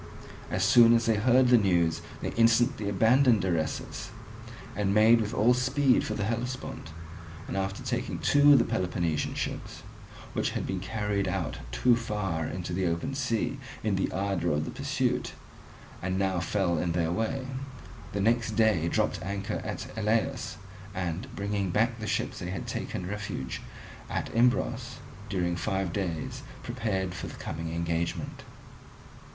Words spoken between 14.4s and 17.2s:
of the pursuit and now fell in their